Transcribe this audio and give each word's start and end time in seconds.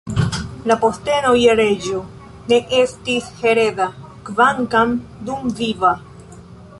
La 0.69 0.75
posteno 0.83 1.33
je 1.39 1.53
reĝo 1.59 1.99
ne 2.53 2.59
estis 2.79 3.29
hereda, 3.43 3.87
kvankam 4.31 4.99
dumviva. 5.29 5.97